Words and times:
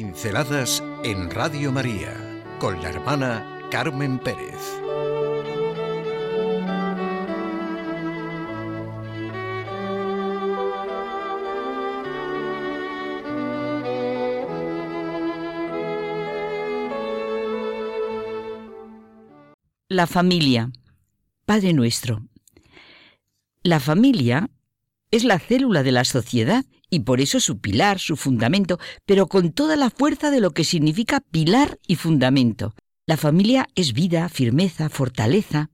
Pinceladas 0.00 0.80
en 1.02 1.28
Radio 1.28 1.72
María 1.72 2.14
con 2.60 2.80
la 2.80 2.88
hermana 2.90 3.66
Carmen 3.68 4.20
Pérez. 4.20 4.54
La 19.88 20.06
familia. 20.06 20.70
Padre 21.44 21.72
nuestro. 21.72 22.22
La 23.64 23.80
familia 23.80 24.48
es 25.10 25.24
la 25.24 25.40
célula 25.40 25.82
de 25.82 25.90
la 25.90 26.04
sociedad 26.04 26.64
y 26.90 27.00
por 27.00 27.20
eso 27.20 27.40
su 27.40 27.58
pilar, 27.60 27.98
su 27.98 28.16
fundamento, 28.16 28.78
pero 29.06 29.26
con 29.26 29.52
toda 29.52 29.76
la 29.76 29.90
fuerza 29.90 30.30
de 30.30 30.40
lo 30.40 30.52
que 30.52 30.64
significa 30.64 31.20
pilar 31.20 31.78
y 31.86 31.96
fundamento. 31.96 32.74
La 33.06 33.16
familia 33.16 33.68
es 33.74 33.92
vida, 33.92 34.28
firmeza, 34.28 34.88
fortaleza. 34.88 35.70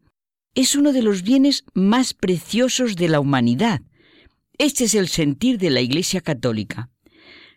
Es 0.55 0.77
uno 0.77 0.93
de 0.93 1.03
los 1.03 1.23
bienes 1.23 1.65
más 1.75 2.15
preciosos 2.15 2.97
de 2.97 3.09
la 3.09 3.21
humanidad. 3.21 3.83
Este 4.59 4.85
es 4.85 4.95
el 4.95 5.09
sentir 5.09 5.59
de 5.59 5.71
la 5.71 5.81
Iglesia 5.81 6.21
Católica. 6.21 6.91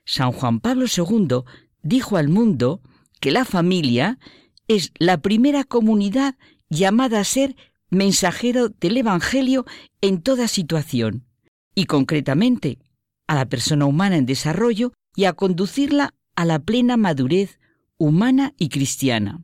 San 0.06 0.32
Juan 0.32 0.60
Pablo 0.60 0.86
II 0.86 1.44
dijo 1.84 2.18
al 2.18 2.30
mundo 2.30 2.82
que 3.20 3.32
la 3.32 3.46
familia 3.46 4.20
es 4.68 4.92
la 4.98 5.20
primera 5.22 5.64
comunidad 5.64 6.36
llamada 6.70 7.20
a 7.20 7.24
ser 7.24 7.56
mensajero 7.90 8.70
del 8.70 8.98
Evangelio 8.98 9.66
en 10.02 10.22
toda 10.22 10.48
situación, 10.48 11.26
y 11.76 11.86
concretamente 11.86 12.80
a 13.28 13.36
la 13.36 13.46
persona 13.46 13.86
humana 13.86 14.18
en 14.18 14.26
desarrollo 14.26 14.94
y 15.16 15.26
a 15.26 15.34
conducirla 15.34 16.14
a 16.36 16.46
la 16.46 16.60
plena 16.60 16.98
madurez 16.98 17.60
humana 17.98 18.54
y 18.58 18.70
cristiana. 18.70 19.44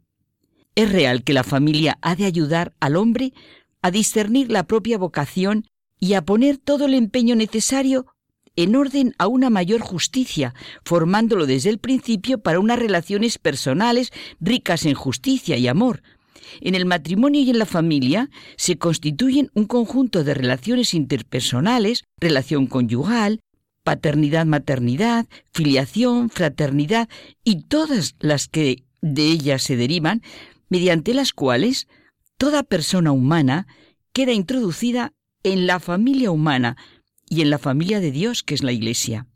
Es 0.75 0.91
real 0.91 1.23
que 1.23 1.33
la 1.33 1.43
familia 1.43 1.97
ha 2.01 2.15
de 2.15 2.25
ayudar 2.25 2.73
al 2.79 2.95
hombre 2.95 3.33
a 3.81 3.91
discernir 3.91 4.51
la 4.51 4.63
propia 4.63 4.97
vocación 4.97 5.65
y 5.99 6.13
a 6.13 6.23
poner 6.23 6.57
todo 6.57 6.85
el 6.85 6.93
empeño 6.93 7.35
necesario 7.35 8.07
en 8.55 8.75
orden 8.75 9.15
a 9.17 9.27
una 9.27 9.49
mayor 9.49 9.81
justicia, 9.81 10.53
formándolo 10.83 11.45
desde 11.45 11.69
el 11.69 11.79
principio 11.79 12.39
para 12.39 12.59
unas 12.59 12.79
relaciones 12.79 13.37
personales 13.37 14.11
ricas 14.39 14.85
en 14.85 14.93
justicia 14.93 15.57
y 15.57 15.67
amor. 15.67 16.03
En 16.61 16.75
el 16.75 16.85
matrimonio 16.85 17.41
y 17.41 17.49
en 17.49 17.57
la 17.57 17.65
familia 17.65 18.29
se 18.57 18.77
constituyen 18.77 19.49
un 19.53 19.65
conjunto 19.65 20.23
de 20.23 20.33
relaciones 20.33 20.93
interpersonales, 20.93 22.03
relación 22.19 22.67
conyugal, 22.67 23.39
paternidad, 23.83 24.45
maternidad, 24.45 25.25
filiación, 25.51 26.29
fraternidad 26.29 27.09
y 27.43 27.63
todas 27.63 28.15
las 28.19 28.47
que 28.47 28.83
de 29.01 29.25
ellas 29.25 29.63
se 29.63 29.75
derivan, 29.75 30.21
mediante 30.69 31.13
las 31.13 31.33
cuales 31.33 31.87
toda 32.37 32.63
persona 32.63 33.11
humana 33.11 33.67
queda 34.13 34.31
introducida 34.31 35.13
en 35.43 35.67
la 35.67 35.79
familia 35.79 36.31
humana 36.31 36.77
y 37.29 37.41
en 37.41 37.49
la 37.49 37.57
familia 37.57 37.99
de 37.99 38.11
Dios 38.11 38.43
que 38.43 38.55
es 38.55 38.63
la 38.63 38.71
Iglesia. 38.71 39.27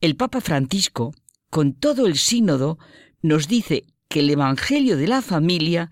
El 0.00 0.16
Papa 0.16 0.40
Francisco, 0.40 1.12
con 1.50 1.74
todo 1.74 2.06
el 2.06 2.16
sínodo, 2.16 2.78
nos 3.22 3.48
dice 3.48 3.84
que 4.08 4.20
el 4.20 4.30
Evangelio 4.30 4.96
de 4.96 5.08
la 5.08 5.22
familia 5.22 5.90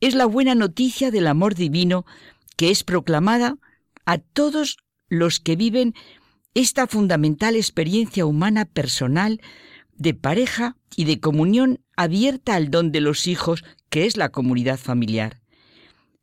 es 0.00 0.14
la 0.14 0.26
buena 0.26 0.54
noticia 0.54 1.10
del 1.10 1.26
amor 1.26 1.54
divino 1.54 2.04
que 2.56 2.70
es 2.70 2.84
proclamada 2.84 3.56
a 4.06 4.18
todos 4.18 4.78
los 5.08 5.40
que 5.40 5.56
viven 5.56 5.94
esta 6.54 6.86
fundamental 6.86 7.56
experiencia 7.56 8.24
humana 8.24 8.64
personal 8.64 9.40
de 9.96 10.14
pareja 10.14 10.76
y 10.96 11.04
de 11.04 11.20
comunión 11.20 11.80
abierta 11.96 12.54
al 12.54 12.70
don 12.70 12.92
de 12.92 13.00
los 13.00 13.26
hijos, 13.26 13.64
que 13.90 14.06
es 14.06 14.16
la 14.16 14.30
comunidad 14.30 14.78
familiar. 14.78 15.40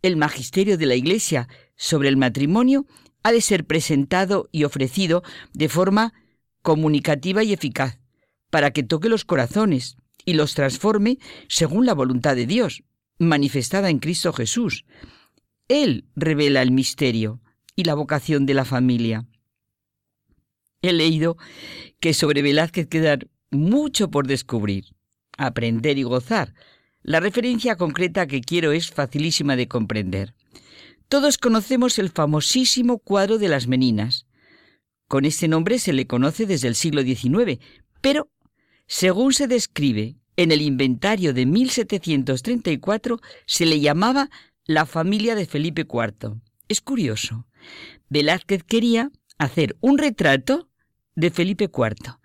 El 0.02 0.18
magisterio 0.18 0.78
de 0.78 0.86
la 0.86 0.96
Iglesia 0.96 1.48
sobre 1.76 2.10
el 2.10 2.18
matrimonio 2.18 2.86
ha 3.24 3.32
de 3.32 3.42
ser 3.42 3.66
presentado 3.66 4.50
y 4.52 4.64
ofrecido 4.64 5.22
de 5.54 5.70
forma 5.70 6.14
comunicativa 6.62 7.44
y 7.44 7.54
eficaz, 7.54 8.00
para 8.50 8.72
que 8.72 8.84
toque 8.84 9.10
los 9.10 9.26
corazones 9.26 9.98
y 10.26 10.34
los 10.34 10.54
transforme 10.54 11.20
según 11.48 11.86
la 11.86 11.94
voluntad 11.94 12.36
de 12.36 12.46
Dios, 12.46 12.84
manifestada 13.20 13.90
en 13.90 14.00
Cristo 14.00 14.34
Jesús. 14.34 14.86
Él 15.68 16.06
revela 16.16 16.62
el 16.62 16.72
misterio 16.72 17.42
y 17.76 17.84
la 17.84 17.96
vocación 17.96 18.46
de 18.46 18.54
la 18.54 18.66
familia. 18.66 19.28
He 20.82 20.94
leído 20.94 21.38
que 22.00 22.14
sobre 22.14 22.42
Velázquez 22.42 22.88
queda 22.88 23.20
mucho 23.52 24.10
por 24.10 24.28
descubrir, 24.28 24.96
aprender 25.38 25.98
y 25.98 26.04
gozar. 26.04 26.54
La 27.04 27.20
referencia 27.20 27.76
concreta 27.76 28.28
que 28.28 28.42
quiero 28.42 28.72
es 28.72 28.92
facilísima 28.92 29.56
de 29.56 29.68
comprender. 29.68 30.34
Todos 31.08 31.38
conocemos 31.38 32.00
el 32.00 32.10
famosísimo 32.10 33.00
cuadro 33.00 33.38
de 33.38 33.50
las 33.50 33.68
Meninas. 33.68 34.26
Con 35.08 35.26
este 35.26 35.48
nombre 35.48 35.78
se 35.78 35.94
le 35.94 36.08
conoce 36.08 36.46
desde 36.46 36.68
el 36.68 36.76
siglo 36.76 37.04
XIX, 37.04 37.60
pero, 38.00 38.30
según 38.88 39.34
se 39.34 39.48
describe 39.48 40.16
en 40.38 40.52
el 40.52 40.62
inventario 40.62 41.34
de 41.34 41.46
1734, 41.46 43.20
se 43.46 43.66
le 43.66 43.80
llamaba 43.80 44.30
la 44.66 44.86
familia 44.86 45.36
de 45.36 45.46
Felipe 45.46 45.82
IV. 45.82 46.36
Es 46.70 46.82
curioso. 46.82 47.46
Velázquez 48.10 48.64
quería 48.64 49.12
hacer 49.38 49.76
un 49.82 49.98
retrato 49.98 50.71
de 51.22 51.30
Felipe 51.30 51.66
IV, 51.66 52.18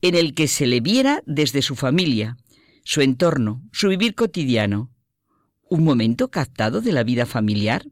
en 0.00 0.14
el 0.14 0.34
que 0.34 0.48
se 0.48 0.66
le 0.66 0.80
viera 0.80 1.22
desde 1.26 1.60
su 1.60 1.76
familia, 1.76 2.38
su 2.84 3.02
entorno, 3.02 3.62
su 3.70 3.88
vivir 3.88 4.14
cotidiano, 4.14 4.90
un 5.68 5.84
momento 5.84 6.30
captado 6.30 6.80
de 6.80 6.90
la 6.90 7.04
vida 7.04 7.26
familiar. 7.26 7.86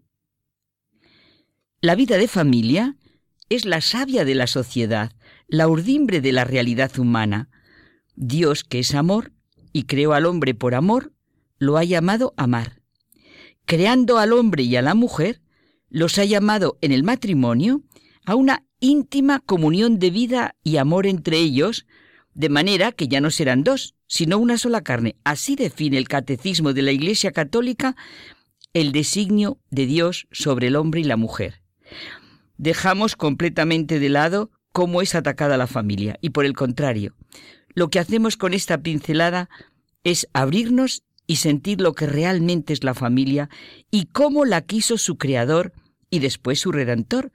La 1.82 1.94
vida 1.94 2.16
de 2.16 2.28
familia 2.28 2.96
es 3.50 3.66
la 3.66 3.82
savia 3.82 4.24
de 4.24 4.34
la 4.34 4.46
sociedad, 4.46 5.12
la 5.48 5.68
urdimbre 5.68 6.22
de 6.22 6.32
la 6.32 6.44
realidad 6.44 6.98
humana. 6.98 7.50
Dios, 8.16 8.64
que 8.64 8.78
es 8.78 8.94
amor, 8.94 9.32
y 9.74 9.82
creó 9.82 10.14
al 10.14 10.24
hombre 10.24 10.54
por 10.54 10.74
amor, 10.74 11.12
lo 11.58 11.76
ha 11.76 11.84
llamado 11.84 12.32
amar. 12.38 12.80
Creando 13.66 14.16
al 14.16 14.32
hombre 14.32 14.62
y 14.62 14.76
a 14.76 14.82
la 14.82 14.94
mujer, 14.94 15.42
los 15.90 16.18
ha 16.18 16.24
llamado 16.24 16.78
en 16.80 16.92
el 16.92 17.04
matrimonio 17.04 17.82
a 18.24 18.34
una 18.34 18.64
íntima 18.80 19.40
comunión 19.40 19.98
de 19.98 20.10
vida 20.10 20.56
y 20.62 20.76
amor 20.76 21.06
entre 21.06 21.38
ellos, 21.38 21.86
de 22.34 22.48
manera 22.48 22.92
que 22.92 23.08
ya 23.08 23.20
no 23.20 23.30
serán 23.30 23.64
dos, 23.64 23.94
sino 24.06 24.38
una 24.38 24.58
sola 24.58 24.82
carne. 24.82 25.16
Así 25.24 25.56
define 25.56 25.98
el 25.98 26.08
catecismo 26.08 26.72
de 26.72 26.82
la 26.82 26.92
Iglesia 26.92 27.32
Católica 27.32 27.96
el 28.74 28.92
designio 28.92 29.58
de 29.70 29.86
Dios 29.86 30.28
sobre 30.30 30.68
el 30.68 30.76
hombre 30.76 31.00
y 31.00 31.04
la 31.04 31.16
mujer. 31.16 31.62
Dejamos 32.56 33.16
completamente 33.16 33.98
de 33.98 34.08
lado 34.08 34.50
cómo 34.72 35.02
es 35.02 35.14
atacada 35.14 35.56
la 35.56 35.66
familia 35.66 36.18
y 36.20 36.30
por 36.30 36.44
el 36.44 36.54
contrario, 36.54 37.14
lo 37.74 37.88
que 37.88 37.98
hacemos 37.98 38.36
con 38.36 38.54
esta 38.54 38.78
pincelada 38.78 39.48
es 40.04 40.28
abrirnos 40.32 41.02
y 41.26 41.36
sentir 41.36 41.80
lo 41.80 41.94
que 41.94 42.06
realmente 42.06 42.72
es 42.72 42.84
la 42.84 42.94
familia 42.94 43.48
y 43.90 44.06
cómo 44.06 44.44
la 44.44 44.62
quiso 44.62 44.98
su 44.98 45.16
creador 45.16 45.72
y 46.10 46.20
después 46.20 46.60
su 46.60 46.72
redentor, 46.72 47.32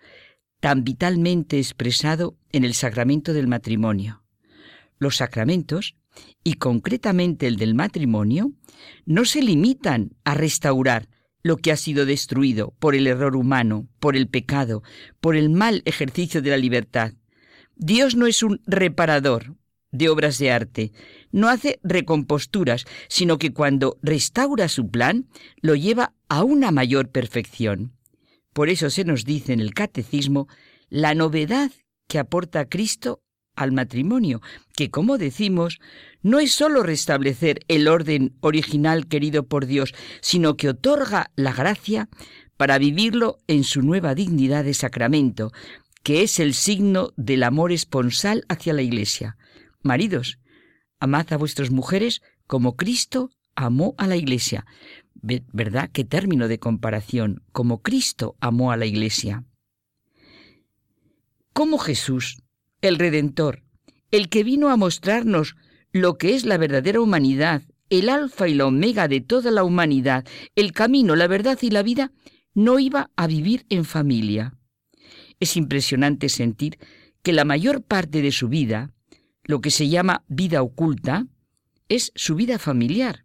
tan 0.64 0.86
vitalmente 0.86 1.58
expresado 1.58 2.38
en 2.54 2.64
el 2.64 2.74
sacramento 2.74 3.34
del 3.34 3.50
matrimonio. 3.50 4.24
Los 4.98 5.18
sacramentos, 5.18 5.98
y 6.42 6.54
concretamente 6.54 7.48
el 7.48 7.58
del 7.58 7.76
matrimonio, 7.76 8.54
no 9.06 9.26
se 9.26 9.42
limitan 9.42 10.16
a 10.24 10.36
restaurar 10.36 11.10
lo 11.42 11.58
que 11.58 11.74
ha 11.74 11.76
sido 11.76 12.06
destruido 12.06 12.74
por 12.80 12.96
el 12.96 13.08
error 13.08 13.36
humano, 13.36 13.90
por 14.00 14.16
el 14.16 14.30
pecado, 14.30 14.84
por 15.20 15.36
el 15.36 15.50
mal 15.50 15.82
ejercicio 15.84 16.42
de 16.42 16.52
la 16.52 16.58
libertad. 16.58 17.12
Dios 17.76 18.16
no 18.16 18.26
es 18.26 18.42
un 18.42 18.62
reparador 18.66 19.58
de 19.92 20.08
obras 20.08 20.38
de 20.38 20.52
arte, 20.52 20.94
no 21.34 21.50
hace 21.50 21.82
recomposturas, 21.84 22.86
sino 23.10 23.38
que 23.38 23.52
cuando 23.52 24.00
restaura 24.02 24.70
su 24.70 24.90
plan, 24.90 25.28
lo 25.60 25.76
lleva 25.76 26.14
a 26.30 26.46
una 26.46 26.72
mayor 26.72 27.10
perfección. 27.10 27.98
Por 28.54 28.70
eso 28.70 28.90
se 28.90 29.04
nos 29.04 29.26
dice 29.26 29.54
en 29.54 29.60
el 29.60 29.74
catecismo 29.74 30.48
la 30.90 31.16
novedad 31.16 31.72
que 32.08 32.20
aporta 32.20 32.70
Cristo 32.70 33.24
al 33.56 33.72
matrimonio, 33.72 34.42
que 34.76 34.90
como 34.90 35.18
decimos, 35.18 35.80
no 36.22 36.40
es 36.40 36.54
sólo 36.54 36.84
restablecer 36.84 37.60
el 37.68 37.88
orden 37.88 38.36
original 38.42 39.08
querido 39.08 39.48
por 39.48 39.66
Dios, 39.66 39.94
sino 40.22 40.58
que 40.58 40.70
otorga 40.70 41.32
la 41.36 41.54
gracia 41.54 42.10
para 42.58 42.78
vivirlo 42.78 43.40
en 43.48 43.64
su 43.64 43.82
nueva 43.82 44.16
dignidad 44.16 44.64
de 44.64 44.74
sacramento, 44.74 45.52
que 46.04 46.24
es 46.24 46.40
el 46.40 46.54
signo 46.54 47.14
del 47.16 47.44
amor 47.44 47.72
esponsal 47.72 48.44
hacia 48.50 48.74
la 48.74 48.82
Iglesia. 48.82 49.38
Maridos, 49.82 50.40
amad 51.00 51.32
a 51.32 51.38
vuestras 51.38 51.72
mujeres 51.72 52.22
como 52.48 52.76
Cristo 52.76 53.30
amó 53.56 53.96
a 53.98 54.08
la 54.08 54.16
Iglesia. 54.16 54.66
¿Verdad? 55.22 55.90
¿Qué 55.94 56.04
término 56.04 56.48
de 56.48 56.60
comparación? 56.60 57.44
Como 57.52 57.82
Cristo 57.82 58.36
amó 58.40 58.72
a 58.72 58.78
la 58.78 58.86
Iglesia. 58.86 59.46
Como 61.54 61.78
Jesús, 61.78 62.42
el 62.82 62.98
Redentor, 62.98 63.64
el 64.12 64.30
que 64.30 64.44
vino 64.44 64.70
a 64.70 64.78
mostrarnos 64.78 65.56
lo 65.92 66.18
que 66.18 66.36
es 66.36 66.46
la 66.46 66.58
verdadera 66.58 67.00
humanidad, 67.00 67.64
el 67.90 68.10
alfa 68.10 68.48
y 68.48 68.56
la 68.56 68.66
omega 68.66 69.08
de 69.08 69.22
toda 69.22 69.52
la 69.52 69.64
humanidad, 69.64 70.26
el 70.56 70.72
camino, 70.72 71.16
la 71.16 71.28
verdad 71.28 71.58
y 71.62 71.70
la 71.70 71.84
vida, 71.84 72.12
no 72.56 72.80
iba 72.80 73.12
a 73.16 73.28
vivir 73.28 73.66
en 73.70 73.86
familia. 73.86 74.58
Es 75.40 75.56
impresionante 75.58 76.30
sentir 76.30 76.80
que 77.22 77.34
la 77.34 77.46
mayor 77.46 77.84
parte 77.84 78.22
de 78.22 78.32
su 78.32 78.50
vida, 78.50 78.94
lo 79.44 79.62
que 79.62 79.72
se 79.72 79.90
llama 79.90 80.24
vida 80.28 80.62
oculta, 80.62 81.28
es 81.90 82.12
su 82.16 82.36
vida 82.36 82.60
familiar. 82.60 83.23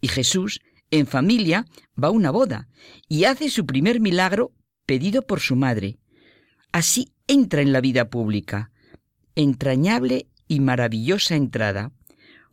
Y 0.00 0.08
Jesús, 0.08 0.60
en 0.90 1.06
familia, 1.06 1.66
va 2.02 2.08
a 2.08 2.12
una 2.12 2.30
boda 2.30 2.68
y 3.08 3.24
hace 3.24 3.48
su 3.50 3.66
primer 3.66 4.00
milagro 4.00 4.52
pedido 4.86 5.22
por 5.22 5.40
su 5.40 5.56
madre. 5.56 5.98
Así 6.72 7.12
entra 7.26 7.62
en 7.62 7.72
la 7.72 7.80
vida 7.80 8.10
pública. 8.10 8.70
Entrañable 9.34 10.26
y 10.48 10.60
maravillosa 10.60 11.36
entrada. 11.36 11.92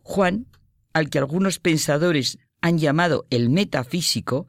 Juan, 0.02 0.46
al 0.92 1.10
que 1.10 1.18
algunos 1.18 1.58
pensadores 1.58 2.38
han 2.60 2.78
llamado 2.78 3.26
el 3.30 3.50
metafísico, 3.50 4.46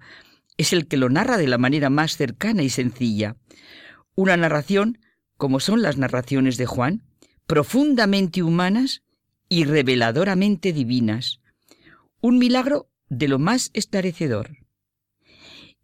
es 0.57 0.73
el 0.73 0.87
que 0.87 0.97
lo 0.97 1.09
narra 1.09 1.37
de 1.37 1.47
la 1.47 1.57
manera 1.57 1.89
más 1.89 2.17
cercana 2.17 2.63
y 2.63 2.69
sencilla. 2.69 3.35
Una 4.15 4.37
narración, 4.37 4.99
como 5.37 5.59
son 5.59 5.81
las 5.81 5.97
narraciones 5.97 6.57
de 6.57 6.65
Juan, 6.65 7.03
profundamente 7.47 8.43
humanas 8.43 9.01
y 9.49 9.65
reveladoramente 9.65 10.71
divinas. 10.71 11.40
Un 12.21 12.38
milagro 12.38 12.89
de 13.09 13.27
lo 13.27 13.39
más 13.39 13.71
esclarecedor. 13.73 14.57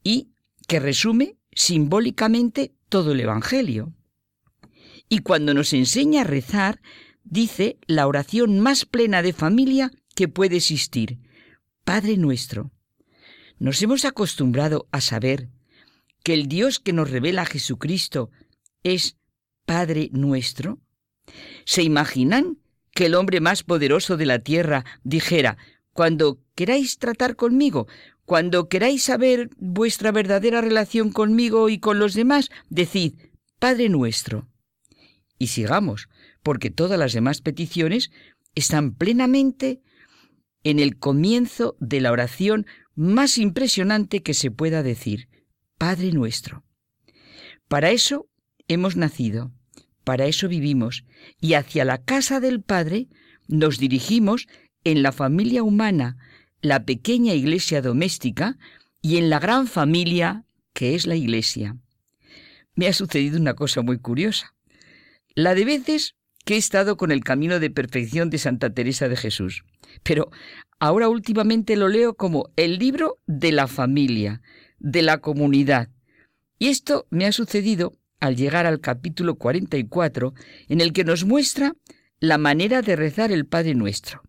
Y 0.03 0.29
que 0.67 0.79
resume 0.79 1.37
simbólicamente 1.51 2.73
todo 2.89 3.11
el 3.11 3.19
Evangelio. 3.19 3.93
Y 5.09 5.19
cuando 5.19 5.53
nos 5.53 5.73
enseña 5.73 6.21
a 6.21 6.25
rezar, 6.25 6.81
dice 7.23 7.77
la 7.87 8.07
oración 8.07 8.59
más 8.59 8.85
plena 8.85 9.21
de 9.21 9.33
familia 9.33 9.91
que 10.15 10.27
puede 10.27 10.57
existir, 10.57 11.19
Padre 11.83 12.17
nuestro. 12.17 12.71
Nos 13.59 13.81
hemos 13.81 14.05
acostumbrado 14.05 14.87
a 14.91 15.01
saber 15.01 15.49
que 16.23 16.33
el 16.33 16.47
Dios 16.47 16.79
que 16.79 16.93
nos 16.93 17.09
revela 17.09 17.43
a 17.43 17.45
Jesucristo 17.45 18.29
es 18.83 19.17
Padre 19.65 20.09
nuestro. 20.11 20.79
¿Se 21.65 21.83
imaginan 21.83 22.57
que 22.91 23.05
el 23.05 23.15
hombre 23.15 23.41
más 23.41 23.63
poderoso 23.63 24.17
de 24.17 24.25
la 24.25 24.39
tierra 24.39 24.85
dijera, 25.03 25.57
cuando 25.97 26.43
queráis 26.53 26.99
tratar 26.99 27.35
conmigo, 27.35 27.87
cuando 28.23 28.69
queráis 28.69 29.01
saber 29.01 29.49
vuestra 29.57 30.11
verdadera 30.11 30.61
relación 30.61 31.11
conmigo 31.11 31.69
y 31.69 31.79
con 31.79 31.97
los 31.97 32.13
demás, 32.13 32.51
decid, 32.69 33.15
Padre 33.57 33.89
nuestro. 33.89 34.47
Y 35.39 35.47
sigamos, 35.47 36.07
porque 36.43 36.69
todas 36.69 36.99
las 36.99 37.13
demás 37.13 37.41
peticiones 37.41 38.11
están 38.53 38.93
plenamente 38.93 39.81
en 40.61 40.77
el 40.77 40.99
comienzo 40.99 41.75
de 41.79 41.99
la 41.99 42.11
oración 42.11 42.67
más 42.93 43.39
impresionante 43.39 44.21
que 44.21 44.35
se 44.35 44.51
pueda 44.51 44.83
decir, 44.83 45.29
Padre 45.79 46.11
nuestro. 46.11 46.63
Para 47.67 47.89
eso 47.89 48.29
hemos 48.67 48.97
nacido, 48.97 49.51
para 50.03 50.27
eso 50.27 50.47
vivimos, 50.47 51.05
y 51.41 51.55
hacia 51.55 51.85
la 51.85 51.97
casa 51.97 52.39
del 52.39 52.61
Padre 52.61 53.07
nos 53.47 53.79
dirigimos 53.79 54.47
en 54.91 55.03
la 55.03 55.11
familia 55.11 55.63
humana, 55.63 56.17
la 56.61 56.85
pequeña 56.85 57.33
iglesia 57.33 57.81
doméstica, 57.81 58.57
y 59.01 59.17
en 59.17 59.29
la 59.29 59.39
gran 59.39 59.67
familia 59.67 60.45
que 60.73 60.95
es 60.95 61.07
la 61.07 61.15
iglesia. 61.15 61.77
Me 62.75 62.87
ha 62.87 62.93
sucedido 62.93 63.39
una 63.39 63.55
cosa 63.55 63.81
muy 63.81 63.99
curiosa. 63.99 64.53
La 65.33 65.55
de 65.55 65.65
veces 65.65 66.15
que 66.45 66.55
he 66.55 66.57
estado 66.57 66.97
con 66.97 67.11
el 67.11 67.23
camino 67.23 67.59
de 67.59 67.69
perfección 67.69 68.29
de 68.29 68.37
Santa 68.37 68.69
Teresa 68.73 69.09
de 69.09 69.17
Jesús. 69.17 69.63
Pero 70.03 70.29
ahora 70.79 71.09
últimamente 71.09 71.75
lo 71.75 71.89
leo 71.89 72.15
como 72.15 72.49
el 72.55 72.77
libro 72.77 73.17
de 73.27 73.51
la 73.51 73.67
familia, 73.67 74.41
de 74.79 75.01
la 75.01 75.17
comunidad. 75.19 75.89
Y 76.59 76.67
esto 76.67 77.07
me 77.09 77.25
ha 77.25 77.31
sucedido 77.31 77.97
al 78.19 78.35
llegar 78.35 78.65
al 78.65 78.79
capítulo 78.79 79.35
44, 79.35 80.33
en 80.69 80.81
el 80.81 80.93
que 80.93 81.03
nos 81.03 81.25
muestra 81.25 81.73
la 82.19 82.37
manera 82.37 82.81
de 82.81 82.95
rezar 82.95 83.31
el 83.31 83.45
Padre 83.45 83.75
Nuestro. 83.75 84.23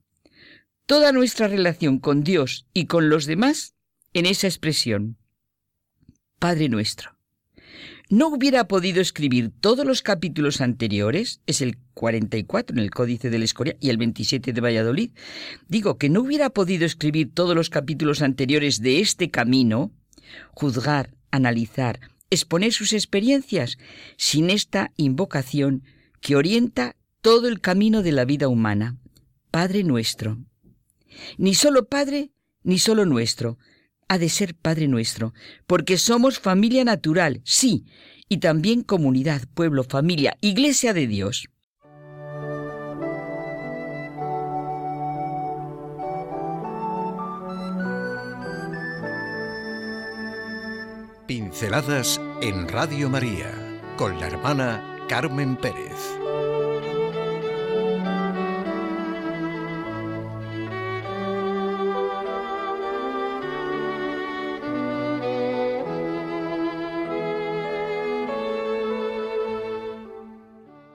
Toda 0.88 1.12
nuestra 1.12 1.48
relación 1.48 1.98
con 1.98 2.24
Dios 2.24 2.64
y 2.72 2.86
con 2.86 3.10
los 3.10 3.26
demás 3.26 3.74
en 4.14 4.24
esa 4.24 4.46
expresión. 4.46 5.18
Padre 6.38 6.70
Nuestro 6.70 7.18
no 8.08 8.28
hubiera 8.28 8.68
podido 8.68 9.02
escribir 9.02 9.52
todos 9.60 9.84
los 9.84 10.00
capítulos 10.00 10.62
anteriores, 10.62 11.42
es 11.46 11.60
el 11.60 11.76
44 11.92 12.74
en 12.74 12.82
el 12.82 12.90
Códice 12.90 13.28
de 13.28 13.38
la 13.38 13.44
Escoria 13.44 13.76
y 13.80 13.90
el 13.90 13.98
27 13.98 14.54
de 14.54 14.60
Valladolid, 14.62 15.10
digo 15.68 15.98
que 15.98 16.08
no 16.08 16.22
hubiera 16.22 16.48
podido 16.48 16.86
escribir 16.86 17.34
todos 17.34 17.54
los 17.54 17.68
capítulos 17.68 18.22
anteriores 18.22 18.80
de 18.80 19.00
este 19.00 19.30
camino, 19.30 19.92
juzgar, 20.52 21.14
analizar, 21.30 22.00
exponer 22.30 22.72
sus 22.72 22.94
experiencias, 22.94 23.76
sin 24.16 24.48
esta 24.48 24.90
invocación 24.96 25.82
que 26.22 26.34
orienta 26.34 26.96
todo 27.20 27.46
el 27.46 27.60
camino 27.60 28.02
de 28.02 28.12
la 28.12 28.24
vida 28.24 28.48
humana. 28.48 28.96
Padre 29.50 29.84
nuestro. 29.84 30.38
Ni 31.36 31.54
solo 31.54 31.88
Padre, 31.88 32.30
ni 32.62 32.78
solo 32.78 33.04
nuestro, 33.06 33.58
ha 34.08 34.18
de 34.18 34.28
ser 34.28 34.54
Padre 34.54 34.88
nuestro, 34.88 35.34
porque 35.66 35.98
somos 35.98 36.38
familia 36.38 36.84
natural, 36.84 37.42
sí, 37.44 37.84
y 38.28 38.38
también 38.38 38.82
comunidad, 38.82 39.42
pueblo, 39.54 39.84
familia, 39.84 40.36
iglesia 40.40 40.92
de 40.92 41.06
Dios. 41.06 41.48
Pinceladas 51.26 52.18
en 52.40 52.68
Radio 52.68 53.10
María 53.10 53.52
con 53.98 54.18
la 54.18 54.28
hermana 54.28 55.04
Carmen 55.08 55.56
Pérez. 55.56 56.18